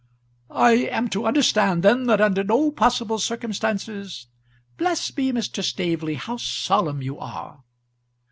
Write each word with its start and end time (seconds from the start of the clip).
"I 0.49 0.71
am 0.87 1.09
to 1.09 1.27
understand 1.27 1.83
then 1.83 2.07
that 2.07 2.19
under 2.19 2.43
no 2.43 2.71
possible 2.71 3.19
circumstances" 3.19 4.25
"Bless 4.79 5.15
me, 5.15 5.31
Mr. 5.31 5.61
Staveley, 5.63 6.15
how 6.15 6.37
solemn 6.37 7.03
you 7.03 7.19
are." 7.19 7.59